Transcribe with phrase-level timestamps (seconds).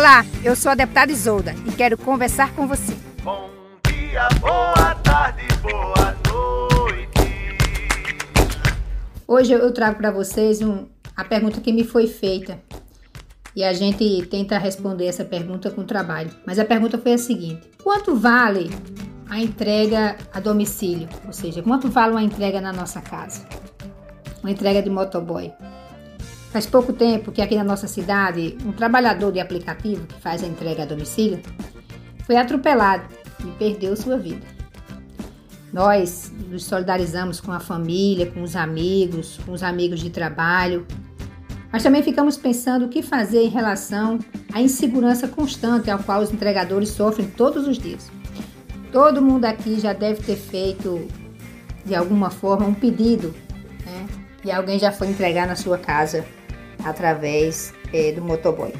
[0.00, 2.96] Olá, eu sou a deputada Isolda e quero conversar com você.
[3.22, 3.50] Bom
[3.86, 7.20] dia, boa tarde, boa noite.
[9.28, 12.58] Hoje eu trago para vocês um, a pergunta que me foi feita
[13.54, 16.30] e a gente tenta responder essa pergunta com trabalho.
[16.46, 18.70] Mas a pergunta foi a seguinte: quanto vale
[19.28, 21.10] a entrega a domicílio?
[21.26, 23.46] Ou seja, quanto vale uma entrega na nossa casa?
[24.42, 25.52] Uma entrega de motoboy.
[26.50, 30.48] Faz pouco tempo que aqui na nossa cidade, um trabalhador de aplicativo que faz a
[30.48, 31.40] entrega a domicílio
[32.26, 33.04] foi atropelado
[33.44, 34.44] e perdeu sua vida.
[35.72, 40.84] Nós nos solidarizamos com a família, com os amigos, com os amigos de trabalho,
[41.70, 44.18] mas também ficamos pensando o que fazer em relação
[44.52, 48.10] à insegurança constante ao qual os entregadores sofrem todos os dias.
[48.90, 51.06] Todo mundo aqui já deve ter feito,
[51.86, 53.32] de alguma forma, um pedido,
[53.86, 54.08] né?
[54.44, 56.24] E alguém já foi entregar na sua casa
[56.84, 58.72] através é, do motoboy.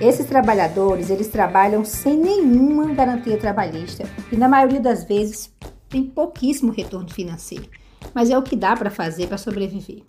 [0.00, 5.52] Esses trabalhadores, eles trabalham sem nenhuma garantia trabalhista e na maioria das vezes
[5.88, 7.68] tem pouquíssimo retorno financeiro,
[8.12, 10.02] mas é o que dá para fazer para sobreviver.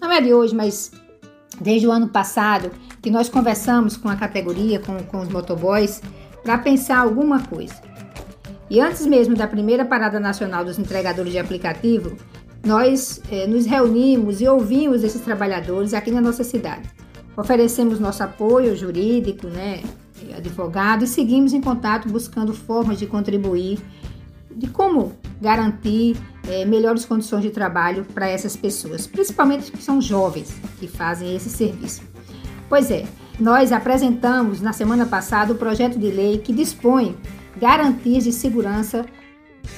[0.00, 0.90] Não é de hoje, mas
[1.60, 2.70] desde o ano passado
[3.02, 6.00] que nós conversamos com a categoria, com, com os motoboys,
[6.42, 7.74] para pensar alguma coisa.
[8.70, 12.16] E antes mesmo da primeira parada nacional dos entregadores de aplicativo,
[12.68, 16.86] nós eh, nos reunimos e ouvimos esses trabalhadores aqui na nossa cidade.
[17.34, 19.80] Oferecemos nosso apoio jurídico, né,
[20.36, 23.78] advogado, e seguimos em contato buscando formas de contribuir,
[24.54, 30.54] de como garantir eh, melhores condições de trabalho para essas pessoas, principalmente que são jovens
[30.78, 32.02] que fazem esse serviço.
[32.68, 33.06] Pois é,
[33.40, 37.16] nós apresentamos na semana passada o projeto de lei que dispõe
[37.58, 39.06] garantias de segurança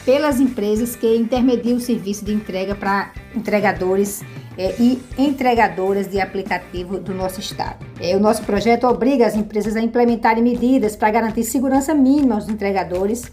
[0.05, 4.23] pelas empresas que intermediam o serviço de entrega para entregadores
[4.57, 7.85] é, e entregadoras de aplicativo do nosso estado.
[8.01, 12.49] É, o nosso projeto obriga as empresas a implementarem medidas para garantir segurança mínima aos
[12.49, 13.31] entregadores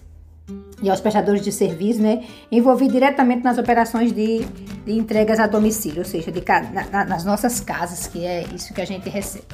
[0.82, 4.46] e aos prestadores de serviço, né, envolvidos diretamente nas operações de,
[4.86, 6.44] de entregas a domicílio, ou seja, de,
[6.92, 9.46] na, nas nossas casas, que é isso que a gente recebe.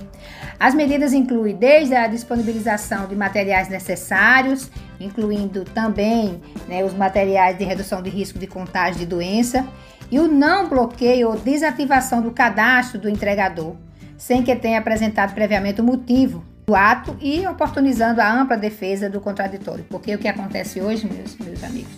[0.60, 4.70] As medidas incluem desde a disponibilização de materiais necessários,
[5.00, 9.68] incluindo também né, os materiais de redução de risco de contágio de doença,
[10.10, 13.76] e o não bloqueio ou desativação do cadastro do entregador,
[14.18, 19.20] sem que tenha apresentado previamente o motivo do ato e oportunizando a ampla defesa do
[19.20, 19.86] contraditório.
[19.90, 21.92] Porque o que acontece hoje, meus, meus amigos,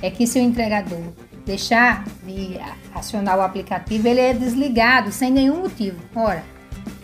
[0.00, 1.02] é que se o entregador
[1.44, 2.58] deixar de
[2.94, 5.98] acionar o aplicativo, ele é desligado sem nenhum motivo.
[6.14, 6.42] Ora,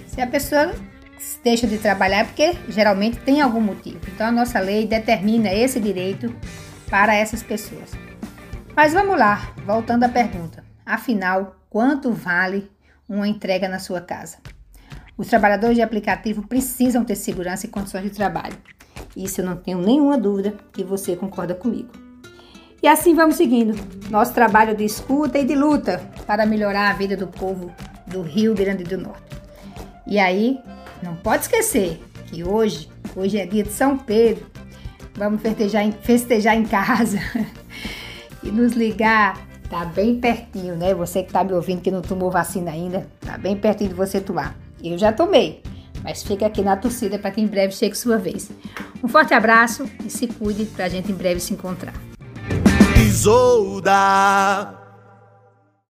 [0.06, 0.75] se a pessoa
[1.42, 4.00] deixa de trabalhar porque geralmente tem algum motivo.
[4.08, 6.34] Então a nossa lei determina esse direito
[6.88, 7.91] para essas pessoas.
[8.75, 10.64] Mas vamos lá, voltando à pergunta.
[10.84, 12.70] Afinal, quanto vale
[13.09, 14.38] uma entrega na sua casa?
[15.16, 18.56] Os trabalhadores de aplicativo precisam ter segurança e condições de trabalho.
[19.14, 21.91] Isso eu não tenho nenhuma dúvida que você concorda comigo.
[22.82, 23.75] E assim vamos seguindo
[24.09, 27.70] nosso trabalho de escuta e de luta para melhorar a vida do povo
[28.06, 29.36] do Rio Grande do Norte.
[30.06, 30.59] E aí,
[31.03, 34.47] não pode esquecer que hoje, hoje é dia de São Pedro.
[35.15, 37.19] Vamos festejar em, festejar em casa
[38.43, 39.39] e nos ligar.
[39.69, 40.94] Tá bem pertinho, né?
[40.94, 44.21] Você que tá me ouvindo que não tomou vacina ainda, tá bem pertinho de você
[44.21, 44.56] tomar.
[44.83, 45.62] Eu já tomei,
[46.03, 48.50] mas fica aqui na torcida para que em breve chegue sua vez.
[49.03, 51.94] Um forte abraço e se cuide para a gente em breve se encontrar.
[52.97, 54.79] Isolda.